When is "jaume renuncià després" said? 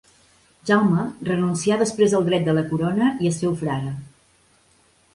0.69-2.17